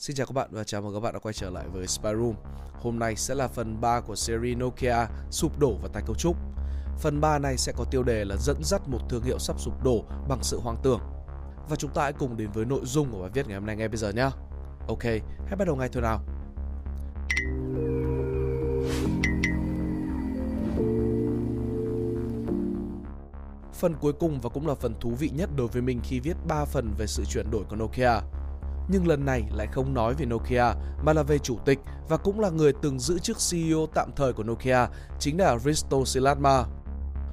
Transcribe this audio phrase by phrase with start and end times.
[0.00, 2.08] Xin chào các bạn và chào mừng các bạn đã quay trở lại với Spy
[2.08, 2.34] Room.
[2.72, 6.36] Hôm nay sẽ là phần 3 của series Nokia sụp đổ và tái cấu trúc.
[6.98, 9.84] Phần 3 này sẽ có tiêu đề là dẫn dắt một thương hiệu sắp sụp
[9.84, 11.00] đổ bằng sự hoang tưởng.
[11.68, 13.76] Và chúng ta hãy cùng đến với nội dung của bài viết ngày hôm nay
[13.76, 14.30] ngay bây giờ nhé.
[14.88, 15.04] Ok,
[15.46, 16.20] hãy bắt đầu ngay thôi nào.
[23.72, 26.36] Phần cuối cùng và cũng là phần thú vị nhất đối với mình khi viết
[26.48, 28.20] 3 phần về sự chuyển đổi của Nokia
[28.90, 30.64] nhưng lần này lại không nói về Nokia
[31.02, 31.78] mà là về chủ tịch
[32.08, 34.86] và cũng là người từng giữ chức CEO tạm thời của Nokia,
[35.18, 36.64] chính là Risto Silatma.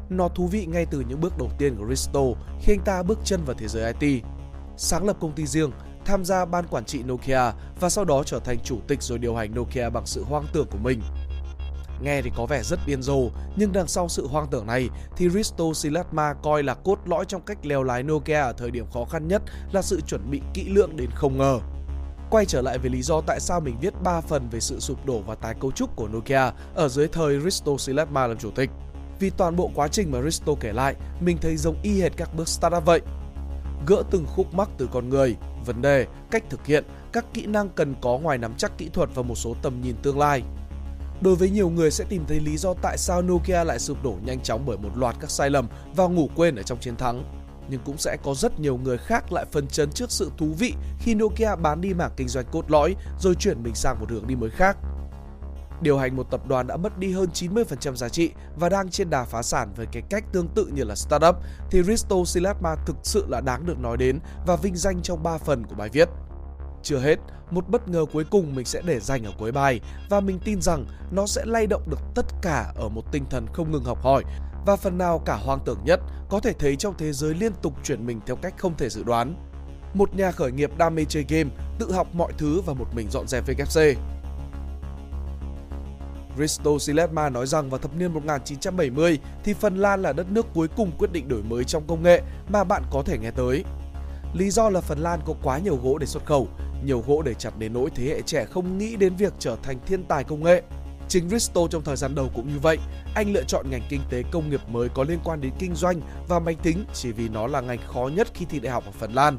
[0.09, 2.22] Nó thú vị ngay từ những bước đầu tiên của Risto
[2.62, 4.23] khi anh ta bước chân vào thế giới IT.
[4.77, 5.72] Sáng lập công ty riêng,
[6.05, 9.35] tham gia ban quản trị Nokia và sau đó trở thành chủ tịch rồi điều
[9.35, 11.02] hành Nokia bằng sự hoang tưởng của mình.
[12.02, 15.30] Nghe thì có vẻ rất điên rồ, nhưng đằng sau sự hoang tưởng này thì
[15.30, 19.05] Risto Silatma coi là cốt lõi trong cách leo lái Nokia ở thời điểm khó
[19.05, 21.60] khăn nhất là sự chuẩn bị kỹ lưỡng đến không ngờ.
[22.30, 25.05] Quay trở lại về lý do tại sao mình viết 3 phần về sự sụp
[25.05, 28.70] đổ và tái cấu trúc của Nokia ở dưới thời Risto Silatma làm chủ tịch.
[29.20, 32.36] Vì toàn bộ quá trình mà Risto kể lại, mình thấy giống y hệt các
[32.36, 33.02] bước startup vậy.
[33.88, 37.70] Gỡ từng khúc mắc từ con người, vấn đề, cách thực hiện, các kỹ năng
[37.70, 40.43] cần có ngoài nắm chắc kỹ thuật và một số tầm nhìn tương lai.
[41.21, 44.15] Đối với nhiều người sẽ tìm thấy lý do tại sao Nokia lại sụp đổ
[44.26, 47.24] nhanh chóng bởi một loạt các sai lầm và ngủ quên ở trong chiến thắng.
[47.70, 50.74] Nhưng cũng sẽ có rất nhiều người khác lại phân chấn trước sự thú vị
[50.99, 54.27] khi Nokia bán đi mảng kinh doanh cốt lõi rồi chuyển mình sang một hướng
[54.27, 54.77] đi mới khác.
[55.82, 59.09] Điều hành một tập đoàn đã mất đi hơn 90% giá trị và đang trên
[59.09, 61.35] đà phá sản với cái cách tương tự như là startup
[61.71, 65.38] thì Risto Silatma thực sự là đáng được nói đến và vinh danh trong 3
[65.38, 66.09] phần của bài viết.
[66.88, 67.19] Chưa hết,
[67.52, 70.62] một bất ngờ cuối cùng mình sẽ để dành ở cuối bài và mình tin
[70.62, 74.03] rằng nó sẽ lay động được tất cả ở một tinh thần không ngừng học
[74.03, 74.24] hỏi
[74.66, 76.00] và phần nào cả hoang tưởng nhất
[76.30, 79.03] có thể thấy trong thế giới liên tục chuyển mình theo cách không thể dự
[79.03, 79.35] đoán.
[79.94, 81.50] Một nhà khởi nghiệp đam mê chơi game,
[81.80, 83.81] tự học mọi thứ và một mình dọn dẹp VKC.
[86.38, 90.68] Risto Siletma nói rằng vào thập niên 1970 thì Phần Lan là đất nước cuối
[90.68, 93.64] cùng quyết định đổi mới trong công nghệ mà bạn có thể nghe tới.
[94.34, 96.48] Lý do là Phần Lan có quá nhiều gỗ để xuất khẩu,
[96.86, 99.78] nhiều gỗ để chặt đến nỗi thế hệ trẻ không nghĩ đến việc trở thành
[99.86, 100.62] thiên tài công nghệ.
[101.10, 102.78] Chính Risto trong thời gian đầu cũng như vậy,
[103.16, 106.02] anh lựa chọn ngành kinh tế công nghiệp mới có liên quan đến kinh doanh
[106.28, 108.92] và máy tính chỉ vì nó là ngành khó nhất khi thi đại học ở
[108.92, 109.38] Phần Lan.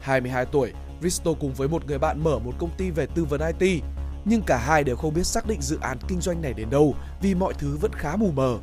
[0.00, 3.40] 22 tuổi, Risto cùng với một người bạn mở một công ty về tư vấn
[3.58, 3.82] IT,
[4.24, 6.94] nhưng cả hai đều không biết xác định dự án kinh doanh này đến đâu
[7.22, 8.58] vì mọi thứ vẫn khá mù mờ.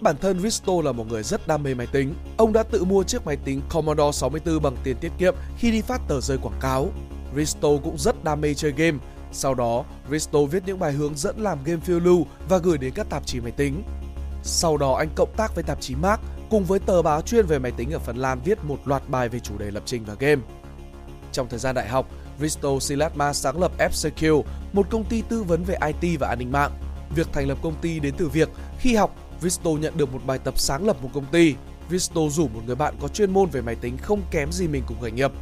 [0.00, 2.14] Bản thân Risto là một người rất đam mê máy tính.
[2.36, 5.80] Ông đã tự mua chiếc máy tính Commodore 64 bằng tiền tiết kiệm khi đi
[5.80, 6.88] phát tờ rơi quảng cáo.
[7.36, 8.98] Risto cũng rất đam mê chơi game.
[9.32, 12.92] Sau đó, Risto viết những bài hướng dẫn làm game phiêu lưu và gửi đến
[12.94, 13.82] các tạp chí máy tính.
[14.42, 17.58] Sau đó anh cộng tác với tạp chí Mark cùng với tờ báo chuyên về
[17.58, 20.14] máy tính ở Phần Lan viết một loạt bài về chủ đề lập trình và
[20.18, 20.42] game.
[21.32, 22.08] Trong thời gian đại học,
[22.40, 26.52] Risto Silatma sáng lập FCQ, một công ty tư vấn về IT và an ninh
[26.52, 26.72] mạng.
[27.14, 30.38] Việc thành lập công ty đến từ việc khi học, Risto nhận được một bài
[30.38, 31.54] tập sáng lập một công ty.
[31.90, 34.82] Risto rủ một người bạn có chuyên môn về máy tính không kém gì mình
[34.86, 35.32] cùng khởi nghiệp.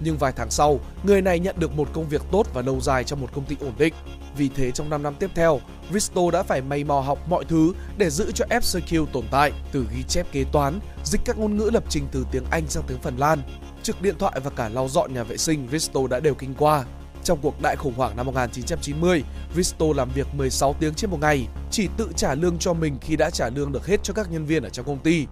[0.00, 3.04] Nhưng vài tháng sau, người này nhận được một công việc tốt và lâu dài
[3.04, 3.94] trong một công ty ổn định.
[4.36, 5.60] Vì thế trong 5 năm tiếp theo,
[5.92, 9.86] Risto đã phải mày mò học mọi thứ để giữ cho FCQ tồn tại, từ
[9.94, 12.98] ghi chép kế toán, dịch các ngôn ngữ lập trình từ tiếng Anh sang tiếng
[12.98, 13.42] Phần Lan,
[13.82, 16.84] trực điện thoại và cả lau dọn nhà vệ sinh Risto đã đều kinh qua.
[17.24, 19.22] Trong cuộc đại khủng hoảng năm 1990,
[19.56, 23.16] Risto làm việc 16 tiếng trên một ngày, chỉ tự trả lương cho mình khi
[23.16, 25.26] đã trả lương được hết cho các nhân viên ở trong công ty.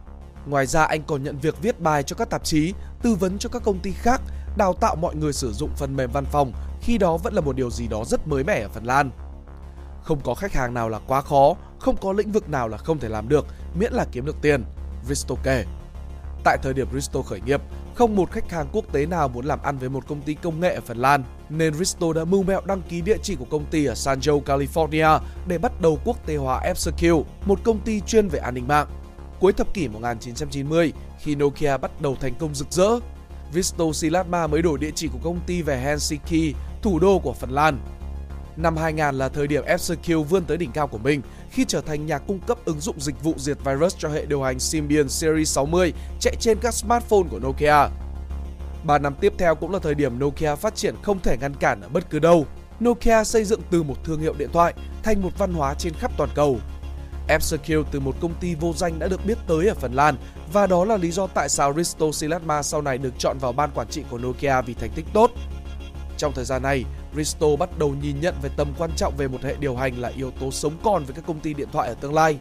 [0.46, 2.72] Ngoài ra anh còn nhận việc viết bài cho các tạp chí,
[3.02, 4.20] tư vấn cho các công ty khác,
[4.56, 7.56] đào tạo mọi người sử dụng phần mềm văn phòng, khi đó vẫn là một
[7.56, 9.10] điều gì đó rất mới mẻ ở Phần Lan.
[10.02, 12.98] Không có khách hàng nào là quá khó, không có lĩnh vực nào là không
[12.98, 14.64] thể làm được, miễn là kiếm được tiền,
[15.04, 15.64] Risto kể.
[16.44, 17.60] Tại thời điểm Risto khởi nghiệp,
[17.94, 20.60] không một khách hàng quốc tế nào muốn làm ăn với một công ty công
[20.60, 23.64] nghệ ở Phần Lan, nên Risto đã mưu mẹo đăng ký địa chỉ của công
[23.64, 28.00] ty ở San Jose, California để bắt đầu quốc tế hóa FSecure, một công ty
[28.00, 28.86] chuyên về an ninh mạng.
[29.40, 32.88] Cuối thập kỷ 1990, khi Nokia bắt đầu thành công rực rỡ,
[33.52, 37.50] Visto Silatma mới đổi địa chỉ của công ty về Helsinki, thủ đô của Phần
[37.50, 37.78] Lan.
[38.56, 42.06] Năm 2000 là thời điểm FCQ vươn tới đỉnh cao của mình khi trở thành
[42.06, 45.49] nhà cung cấp ứng dụng dịch vụ diệt virus cho hệ điều hành Symbian Series
[45.49, 47.88] 60 chạy trên các smartphone của Nokia.
[48.84, 51.81] 3 năm tiếp theo cũng là thời điểm Nokia phát triển không thể ngăn cản
[51.81, 52.46] ở bất cứ đâu.
[52.84, 56.12] Nokia xây dựng từ một thương hiệu điện thoại thành một văn hóa trên khắp
[56.16, 56.58] toàn cầu.
[57.28, 60.16] F-Secure từ một công ty vô danh đã được biết tới ở Phần Lan
[60.52, 63.70] và đó là lý do tại sao Risto Silatma sau này được chọn vào ban
[63.74, 65.30] quản trị của Nokia vì thành tích tốt.
[66.19, 66.84] Trong thời gian này,
[67.16, 70.08] Risto bắt đầu nhìn nhận về tầm quan trọng về một hệ điều hành là
[70.08, 72.38] yếu tố sống còn với các công ty điện thoại ở tương lai.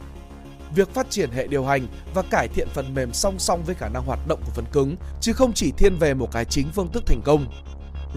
[0.76, 3.90] Việc phát triển hệ điều hành và cải thiện phần mềm song song với khả
[3.90, 6.92] năng hoạt động của phần cứng, chứ không chỉ thiên về một cái chính phương
[6.92, 7.46] thức thành công.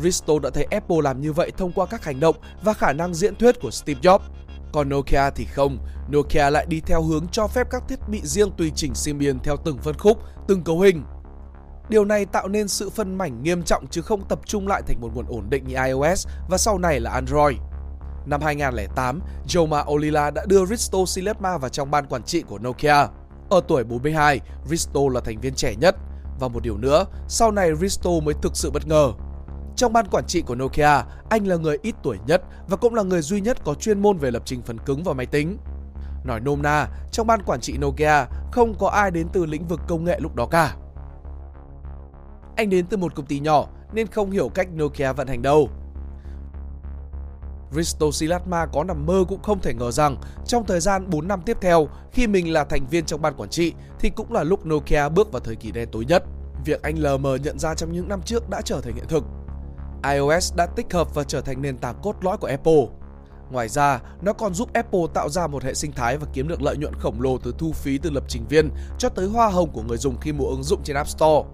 [0.02, 3.14] Risto đã thấy Apple làm như vậy thông qua các hành động và khả năng
[3.14, 4.20] diễn thuyết của Steve Jobs.
[4.74, 5.78] Còn Nokia thì không,
[6.12, 9.56] Nokia lại đi theo hướng cho phép các thiết bị riêng tùy chỉnh Symbian theo
[9.56, 10.18] từng phân khúc,
[10.48, 11.04] từng cấu hình.
[11.88, 15.00] Điều này tạo nên sự phân mảnh nghiêm trọng chứ không tập trung lại thành
[15.00, 17.56] một nguồn ổn định như iOS và sau này là Android.
[18.26, 23.06] Năm 2008, Joma Olila đã đưa Risto Silesma vào trong ban quản trị của Nokia.
[23.50, 25.96] Ở tuổi 42, Risto là thành viên trẻ nhất.
[26.40, 29.12] Và một điều nữa, sau này Risto mới thực sự bất ngờ.
[29.76, 33.02] Trong ban quản trị của Nokia, anh là người ít tuổi nhất và cũng là
[33.02, 35.58] người duy nhất có chuyên môn về lập trình phần cứng và máy tính.
[36.24, 39.80] Nói nôm na, trong ban quản trị Nokia không có ai đến từ lĩnh vực
[39.88, 40.76] công nghệ lúc đó cả.
[42.56, 45.68] Anh đến từ một công ty nhỏ nên không hiểu cách Nokia vận hành đâu.
[47.72, 50.16] Risto Silatma có nằm mơ cũng không thể ngờ rằng
[50.46, 53.50] trong thời gian 4 năm tiếp theo, khi mình là thành viên trong ban quản
[53.50, 56.22] trị thì cũng là lúc Nokia bước vào thời kỳ đen tối nhất.
[56.64, 59.24] Việc anh lờ mờ nhận ra trong những năm trước đã trở thành hiện thực
[60.12, 62.86] iOS đã tích hợp và trở thành nền tảng cốt lõi của Apple.
[63.50, 66.62] Ngoài ra, nó còn giúp Apple tạo ra một hệ sinh thái và kiếm được
[66.62, 69.70] lợi nhuận khổng lồ từ thu phí từ lập trình viên cho tới hoa hồng
[69.72, 71.48] của người dùng khi mua ứng dụng trên App Store.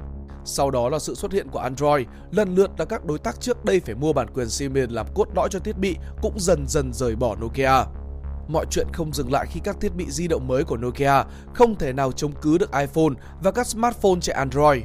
[0.44, 3.64] Sau đó là sự xuất hiện của Android, lần lượt là các đối tác trước
[3.64, 6.92] đây phải mua bản quyền Symbian làm cốt lõi cho thiết bị cũng dần dần
[6.92, 7.84] rời bỏ Nokia.
[8.48, 11.22] Mọi chuyện không dừng lại khi các thiết bị di động mới của Nokia
[11.54, 14.82] không thể nào chống cứ được iPhone và các smartphone chạy Android.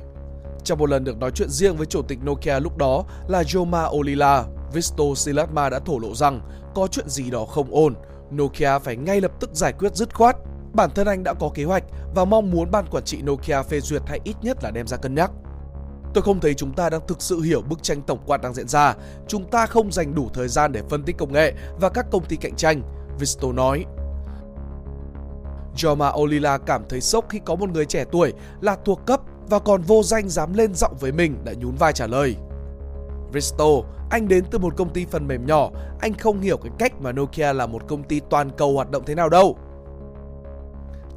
[0.65, 3.97] Trong một lần được nói chuyện riêng với chủ tịch Nokia lúc đó là Joma
[3.97, 6.41] Olila, Visto Silatma đã thổ lộ rằng
[6.75, 7.95] có chuyện gì đó không ổn,
[8.35, 10.35] Nokia phải ngay lập tức giải quyết dứt khoát.
[10.73, 11.83] Bản thân anh đã có kế hoạch
[12.15, 14.97] và mong muốn ban quản trị Nokia phê duyệt hay ít nhất là đem ra
[14.97, 15.31] cân nhắc.
[16.13, 18.67] Tôi không thấy chúng ta đang thực sự hiểu bức tranh tổng quan đang diễn
[18.67, 18.95] ra.
[19.27, 22.25] Chúng ta không dành đủ thời gian để phân tích công nghệ và các công
[22.25, 22.81] ty cạnh tranh,
[23.19, 23.85] Visto nói.
[25.75, 29.59] Joma Olila cảm thấy sốc khi có một người trẻ tuổi là thuộc cấp và
[29.59, 32.35] còn vô danh dám lên giọng với mình đã nhún vai trả lời.
[33.33, 33.65] Risto,
[34.09, 35.69] anh đến từ một công ty phần mềm nhỏ,
[35.99, 39.03] anh không hiểu cái cách mà Nokia là một công ty toàn cầu hoạt động
[39.05, 39.57] thế nào đâu.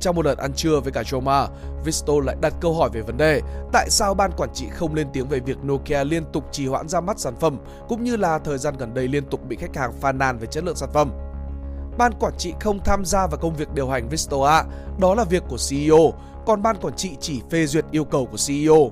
[0.00, 1.46] Trong một lần ăn trưa với cả Joma,
[1.84, 3.40] Visto lại đặt câu hỏi về vấn đề
[3.72, 6.88] tại sao ban quản trị không lên tiếng về việc Nokia liên tục trì hoãn
[6.88, 7.58] ra mắt sản phẩm
[7.88, 10.46] cũng như là thời gian gần đây liên tục bị khách hàng phàn nàn về
[10.46, 11.10] chất lượng sản phẩm.
[11.98, 14.64] Ban quản trị không tham gia vào công việc điều hành Vistoa,
[14.98, 16.12] đó là việc của CEO,
[16.46, 18.90] còn ban quản trị chỉ phê duyệt yêu cầu của CEO.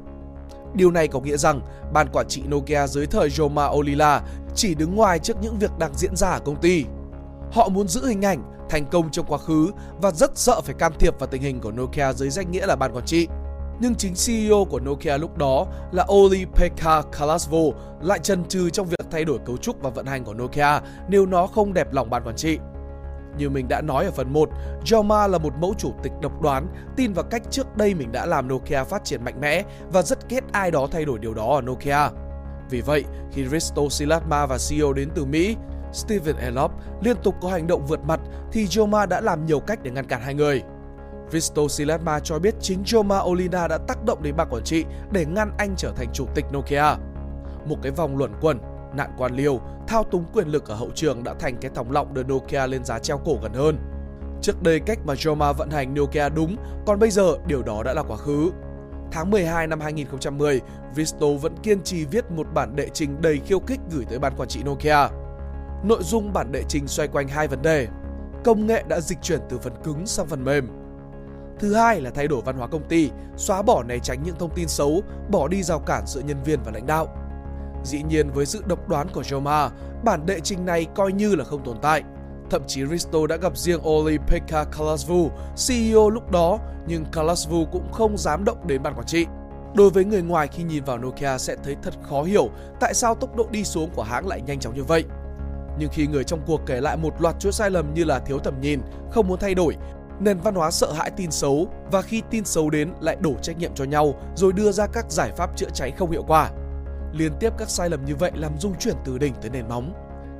[0.74, 1.60] Điều này có nghĩa rằng
[1.92, 4.22] ban quản trị Nokia dưới thời Joma Olila
[4.54, 6.84] chỉ đứng ngoài trước những việc đang diễn ra ở công ty.
[7.52, 9.70] Họ muốn giữ hình ảnh thành công trong quá khứ
[10.00, 12.76] và rất sợ phải can thiệp vào tình hình của Nokia dưới danh nghĩa là
[12.76, 13.28] ban quản trị.
[13.80, 17.58] Nhưng chính CEO của Nokia lúc đó là Oli Pekka Kalasvo
[18.02, 21.26] lại chần chừ trong việc thay đổi cấu trúc và vận hành của Nokia nếu
[21.26, 22.58] nó không đẹp lòng ban quản trị.
[23.38, 24.50] Như mình đã nói ở phần 1,
[24.84, 26.66] Joma là một mẫu chủ tịch độc đoán,
[26.96, 29.62] tin vào cách trước đây mình đã làm Nokia phát triển mạnh mẽ
[29.92, 32.08] và rất ghét ai đó thay đổi điều đó ở Nokia.
[32.70, 35.56] Vì vậy, khi Risto Silatma và CEO đến từ Mỹ,
[35.92, 38.20] Steven Elop liên tục có hành động vượt mặt
[38.52, 40.62] thì Joma đã làm nhiều cách để ngăn cản hai người.
[41.30, 45.24] Risto Silatma cho biết chính Joma Olina đã tác động đến bà quản trị để
[45.24, 46.94] ngăn anh trở thành chủ tịch Nokia.
[47.66, 48.58] Một cái vòng luẩn quẩn,
[48.96, 52.14] nạn quan liêu, thao túng quyền lực ở hậu trường đã thành cái thòng lọng
[52.14, 53.78] đưa Nokia lên giá treo cổ gần hơn.
[54.42, 56.56] Trước đây cách mà Joma vận hành Nokia đúng,
[56.86, 58.50] còn bây giờ điều đó đã là quá khứ.
[59.12, 60.60] Tháng 12 năm 2010,
[60.94, 64.32] Visto vẫn kiên trì viết một bản đệ trình đầy khiêu khích gửi tới ban
[64.36, 65.08] quản trị Nokia.
[65.84, 67.88] Nội dung bản đệ trình xoay quanh hai vấn đề.
[68.44, 70.68] Công nghệ đã dịch chuyển từ phần cứng sang phần mềm.
[71.58, 74.54] Thứ hai là thay đổi văn hóa công ty, xóa bỏ né tránh những thông
[74.54, 77.25] tin xấu, bỏ đi rào cản giữa nhân viên và lãnh đạo.
[77.86, 79.70] Dĩ nhiên với sự độc đoán của Joma,
[80.04, 82.02] bản đệ trình này coi như là không tồn tại.
[82.50, 85.30] Thậm chí Risto đã gặp riêng Oli Pekka Kalasvu,
[85.68, 89.26] CEO lúc đó, nhưng Kalasvu cũng không dám động đến ban quản trị.
[89.74, 92.50] Đối với người ngoài khi nhìn vào Nokia sẽ thấy thật khó hiểu
[92.80, 95.04] tại sao tốc độ đi xuống của hãng lại nhanh chóng như vậy.
[95.78, 98.38] Nhưng khi người trong cuộc kể lại một loạt chuỗi sai lầm như là thiếu
[98.38, 99.76] tầm nhìn, không muốn thay đổi,
[100.20, 103.58] nền văn hóa sợ hãi tin xấu và khi tin xấu đến lại đổ trách
[103.58, 106.50] nhiệm cho nhau rồi đưa ra các giải pháp chữa cháy không hiệu quả.
[107.18, 109.92] Liên tiếp các sai lầm như vậy làm rung chuyển từ đỉnh tới nền móng.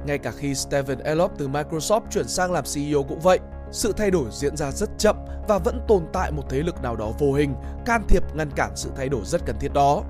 [0.06, 3.38] Ngay cả khi Steven Elop từ Microsoft chuyển sang làm CEO cũng vậy.
[3.70, 5.16] Sự thay đổi diễn ra rất chậm
[5.48, 7.54] và vẫn tồn tại một thế lực nào đó vô hình
[7.86, 10.02] can thiệp ngăn cản sự thay đổi rất cần thiết đó.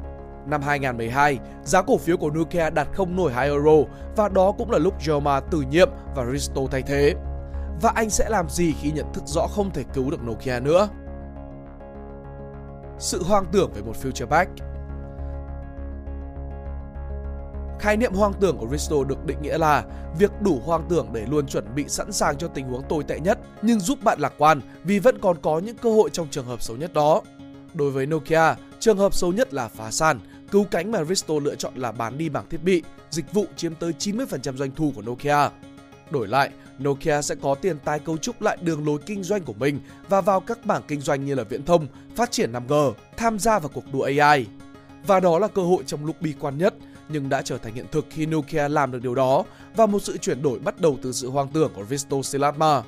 [0.47, 3.77] Năm 2012, giá cổ phiếu của Nokia đạt không nổi 2 euro
[4.17, 7.15] và đó cũng là lúc Joma từ nhiệm và Risto thay thế.
[7.83, 10.89] Và anh sẽ làm gì khi nhận thức rõ không thể cứu được Nokia nữa?
[12.99, 14.51] Sự hoang tưởng về một future back
[17.87, 19.85] Khái niệm hoang tưởng của Risto được định nghĩa là
[20.19, 23.21] việc đủ hoang tưởng để luôn chuẩn bị sẵn sàng cho tình huống tồi tệ
[23.21, 26.47] nhất nhưng giúp bạn lạc quan vì vẫn còn có những cơ hội trong trường
[26.47, 27.23] hợp xấu nhất đó.
[27.75, 31.55] Đối với Nokia, trường hợp xấu nhất là phá sản, Cứu cánh mà Risto lựa
[31.55, 35.02] chọn là bán đi mảng thiết bị, dịch vụ chiếm tới 90% doanh thu của
[35.02, 35.49] Nokia.
[36.11, 36.50] Đổi lại,
[36.83, 40.21] Nokia sẽ có tiền tái cấu trúc lại đường lối kinh doanh của mình và
[40.21, 43.71] vào các mảng kinh doanh như là viễn thông, phát triển 5G, tham gia vào
[43.75, 44.47] cuộc đua AI.
[45.07, 46.75] Và đó là cơ hội trong lúc bi quan nhất,
[47.09, 49.45] nhưng đã trở thành hiện thực khi Nokia làm được điều đó
[49.77, 52.83] và một sự chuyển đổi bắt đầu từ sự hoang tưởng của Risto Silatma.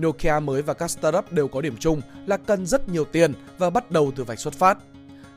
[0.00, 3.70] Nokia mới và các startup đều có điểm chung là cần rất nhiều tiền và
[3.70, 4.78] bắt đầu từ vạch xuất phát.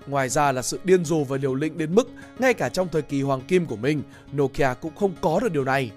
[0.07, 2.09] Ngoài ra là sự điên rồ và liều lĩnh đến mức
[2.39, 4.03] ngay cả trong thời kỳ hoàng kim của mình,
[4.35, 5.91] Nokia cũng không có được điều này.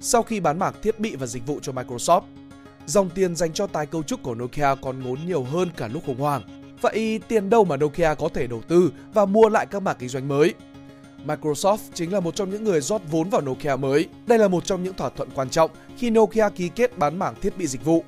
[0.00, 2.22] Sau khi bán mảng thiết bị và dịch vụ cho Microsoft,
[2.86, 6.02] dòng tiền dành cho tái cấu trúc của Nokia còn ngốn nhiều hơn cả lúc
[6.06, 6.42] khủng hoảng.
[6.80, 10.08] Vậy tiền đâu mà Nokia có thể đầu tư và mua lại các mảng kinh
[10.08, 10.54] doanh mới?
[11.26, 14.08] Microsoft chính là một trong những người rót vốn vào Nokia mới.
[14.26, 17.34] Đây là một trong những thỏa thuận quan trọng khi Nokia ký kết bán mảng
[17.40, 18.04] thiết bị dịch vụ.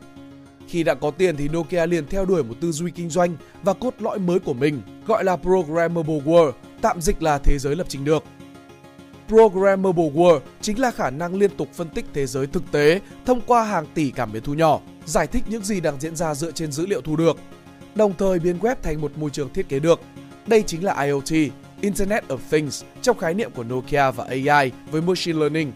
[0.68, 3.72] Khi đã có tiền thì Nokia liền theo đuổi một tư duy kinh doanh và
[3.72, 7.86] cốt lõi mới của mình, gọi là Programmable World, tạm dịch là thế giới lập
[7.88, 8.24] trình được.
[9.28, 13.40] Programmable World chính là khả năng liên tục phân tích thế giới thực tế thông
[13.46, 16.50] qua hàng tỷ cảm biến thu nhỏ, giải thích những gì đang diễn ra dựa
[16.50, 17.36] trên dữ liệu thu được,
[17.94, 20.00] đồng thời biến web thành một môi trường thiết kế được.
[20.46, 25.02] Đây chính là IoT, Internet of Things trong khái niệm của Nokia và AI với
[25.02, 25.72] Machine Learning.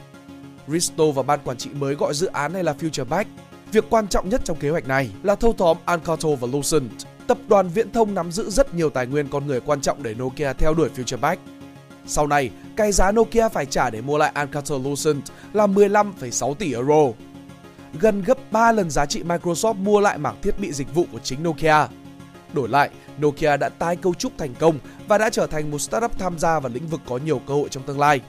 [0.68, 3.30] Risto và ban quản trị mới gọi dự án này là Future Back.
[3.72, 6.90] Việc quan trọng nhất trong kế hoạch này là thâu tóm Alcatel và Lucent.
[7.26, 10.14] Tập đoàn viễn thông nắm giữ rất nhiều tài nguyên con người quan trọng để
[10.14, 11.42] Nokia theo đuổi Future Back.
[12.06, 16.72] Sau này, cái giá Nokia phải trả để mua lại Alcatel Lucent là 15,6 tỷ
[16.74, 17.12] euro,
[18.00, 21.18] gần gấp 3 lần giá trị Microsoft mua lại mảng thiết bị dịch vụ của
[21.18, 21.86] chính Nokia.
[22.52, 22.90] Đổi lại,
[23.20, 24.78] Nokia đã tái cấu trúc thành công
[25.08, 27.68] và đã trở thành một startup tham gia vào lĩnh vực có nhiều cơ hội
[27.68, 28.20] trong tương lai.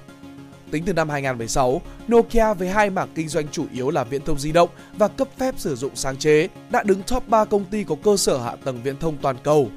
[0.72, 4.40] Tính từ năm 2016, Nokia với hai mảng kinh doanh chủ yếu là viễn thông
[4.40, 7.84] di động và cấp phép sử dụng sáng chế đã đứng top 3 công ty
[7.84, 9.70] có cơ sở hạ tầng viễn thông toàn cầu.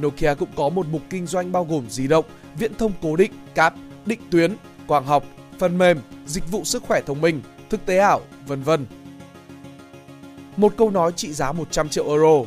[0.00, 2.24] Nokia cũng có một mục kinh doanh bao gồm di động,
[2.58, 3.74] viễn thông cố định, cáp,
[4.06, 5.24] định tuyến, quang học,
[5.58, 7.40] phần mềm, dịch vụ sức khỏe thông minh,
[7.70, 8.86] thực tế ảo, vân vân.
[10.56, 12.44] Một câu nói trị giá 100 triệu euro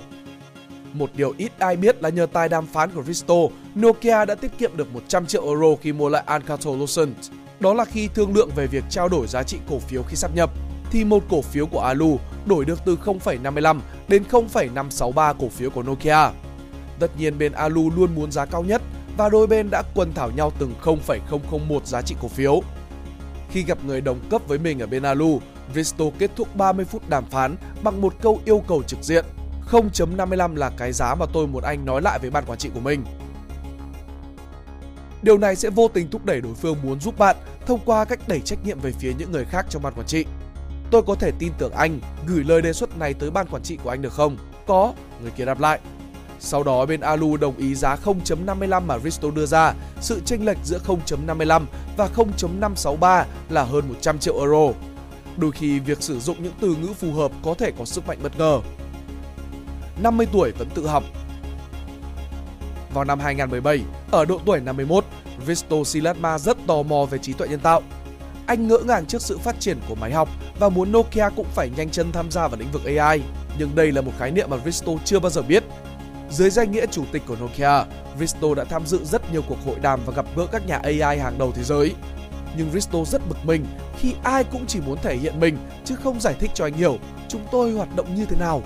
[0.97, 3.35] một điều ít ai biết là nhờ tài đàm phán của Risto,
[3.79, 7.13] Nokia đã tiết kiệm được 100 triệu euro khi mua lại Alcatel-Lucent.
[7.59, 10.35] Đó là khi thương lượng về việc trao đổi giá trị cổ phiếu khi sắp
[10.35, 10.51] nhập,
[10.91, 15.83] thì một cổ phiếu của Alu đổi được từ 0,55 đến 0,563 cổ phiếu của
[15.83, 16.29] Nokia.
[16.99, 18.81] Tất nhiên bên Alu luôn muốn giá cao nhất
[19.17, 22.61] và đôi bên đã quần thảo nhau từng 0,001 giá trị cổ phiếu.
[23.51, 25.39] Khi gặp người đồng cấp với mình ở bên Alu,
[25.73, 29.25] Visto kết thúc 30 phút đàm phán bằng một câu yêu cầu trực diện
[29.71, 32.79] 0.55 là cái giá mà tôi muốn anh nói lại với ban quản trị của
[32.79, 33.03] mình.
[35.21, 38.19] Điều này sẽ vô tình thúc đẩy đối phương muốn giúp bạn thông qua cách
[38.27, 40.25] đẩy trách nhiệm về phía những người khác trong ban quản trị.
[40.91, 43.77] Tôi có thể tin tưởng anh gửi lời đề xuất này tới ban quản trị
[43.83, 44.37] của anh được không?
[44.67, 45.79] Có, người kia đáp lại.
[46.39, 50.57] Sau đó bên Alu đồng ý giá 0.55 mà Risto đưa ra, sự chênh lệch
[50.63, 51.65] giữa 0.55
[51.97, 54.73] và 0.563 là hơn 100 triệu euro.
[55.37, 58.19] Đôi khi việc sử dụng những từ ngữ phù hợp có thể có sức mạnh
[58.23, 58.59] bất ngờ.
[59.97, 61.03] 50 tuổi vẫn tự học.
[62.93, 65.05] Vào năm 2017, ở độ tuổi 51,
[65.47, 67.81] Risto Silatma rất tò mò về trí tuệ nhân tạo.
[68.45, 71.69] Anh ngỡ ngàng trước sự phát triển của máy học và muốn Nokia cũng phải
[71.77, 73.21] nhanh chân tham gia vào lĩnh vực AI.
[73.59, 75.63] Nhưng đây là một khái niệm mà Risto chưa bao giờ biết.
[76.29, 77.83] Dưới danh nghĩa chủ tịch của Nokia,
[78.19, 81.19] Risto đã tham dự rất nhiều cuộc hội đàm và gặp gỡ các nhà AI
[81.19, 81.93] hàng đầu thế giới.
[82.57, 83.65] Nhưng Risto rất bực mình
[83.97, 86.97] khi ai cũng chỉ muốn thể hiện mình chứ không giải thích cho anh hiểu
[87.27, 88.61] chúng tôi hoạt động như thế nào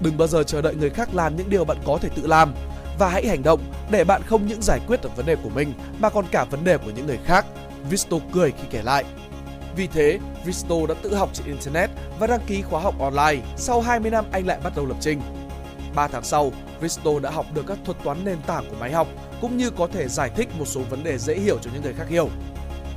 [0.00, 2.54] Đừng bao giờ chờ đợi người khác làm những điều bạn có thể tự làm
[2.98, 5.72] và hãy hành động để bạn không những giải quyết được vấn đề của mình
[5.98, 7.46] mà còn cả vấn đề của những người khác.
[7.90, 9.04] Visto cười khi kể lại.
[9.76, 13.46] Vì thế, Visto đã tự học trên Internet và đăng ký khóa học online.
[13.56, 15.20] Sau 20 năm, anh lại bắt đầu lập trình.
[15.94, 19.08] 3 tháng sau, Visto đã học được các thuật toán nền tảng của máy học
[19.40, 21.94] cũng như có thể giải thích một số vấn đề dễ hiểu cho những người
[21.94, 22.28] khác hiểu.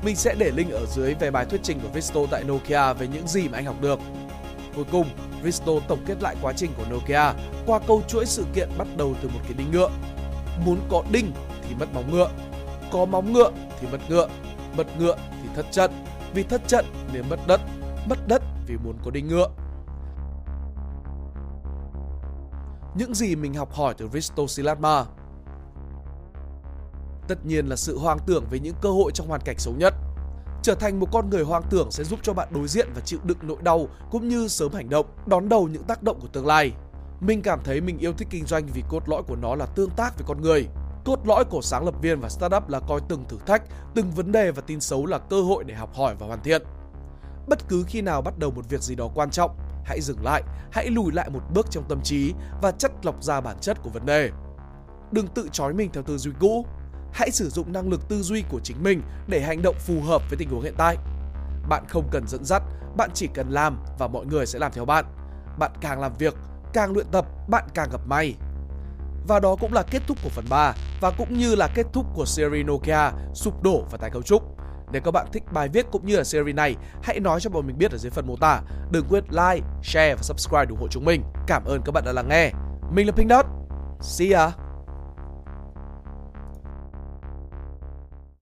[0.03, 3.07] Mình sẽ để link ở dưới về bài thuyết trình của Visto tại Nokia về
[3.07, 3.99] những gì mà anh học được.
[4.75, 5.07] Cuối cùng,
[5.43, 7.33] Risto tổng kết lại quá trình của Nokia
[7.65, 9.89] qua câu chuỗi sự kiện bắt đầu từ một cái đinh ngựa.
[10.65, 12.29] Muốn có đinh thì mất móng ngựa,
[12.91, 14.27] có móng ngựa thì mất ngựa,
[14.77, 15.91] mất ngựa thì thất trận,
[16.33, 17.61] vì thất trận nên mất đất,
[18.05, 19.47] mất đất vì muốn có đinh ngựa.
[22.95, 25.05] Những gì mình học hỏi từ Risto Silatma
[27.27, 29.93] Tất nhiên là sự hoang tưởng về những cơ hội trong hoàn cảnh xấu nhất–
[30.63, 33.19] Trở thành một con người hoang tưởng sẽ giúp cho bạn đối diện và chịu
[33.23, 36.45] đựng nỗi đau cũng như sớm hành động, đón đầu những tác động của tương
[36.45, 36.71] lai.
[37.19, 39.89] Mình cảm thấy mình yêu thích kinh doanh vì cốt lõi của nó là tương
[39.89, 40.67] tác với con người.
[41.05, 43.63] Cốt lõi của sáng lập viên và startup là coi từng thử thách,
[43.95, 46.61] từng vấn đề và tin xấu là cơ hội để học hỏi và hoàn thiện.
[47.47, 49.51] Bất cứ khi nào bắt đầu một việc gì đó quan trọng,
[49.85, 53.41] hãy dừng lại, hãy lùi lại một bước trong tâm trí và chất lọc ra
[53.41, 54.29] bản chất của vấn đề.
[55.11, 56.65] Đừng tự trói mình theo tư duy cũ
[57.13, 60.21] hãy sử dụng năng lực tư duy của chính mình để hành động phù hợp
[60.29, 60.97] với tình huống hiện tại.
[61.69, 62.63] Bạn không cần dẫn dắt,
[62.97, 65.05] bạn chỉ cần làm và mọi người sẽ làm theo bạn.
[65.59, 66.35] Bạn càng làm việc,
[66.73, 68.35] càng luyện tập, bạn càng gặp may.
[69.27, 72.05] Và đó cũng là kết thúc của phần 3 và cũng như là kết thúc
[72.15, 74.43] của series Nokia sụp đổ và tái cấu trúc.
[74.91, 77.67] Nếu các bạn thích bài viết cũng như là series này, hãy nói cho bọn
[77.67, 78.61] mình biết ở dưới phần mô tả.
[78.91, 81.23] Đừng quên like, share và subscribe ủng hộ chúng mình.
[81.47, 82.51] Cảm ơn các bạn đã lắng nghe.
[82.91, 83.45] Mình là Pink Dot.
[84.01, 84.70] See ya!